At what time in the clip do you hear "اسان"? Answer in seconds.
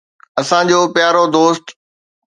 0.41-0.63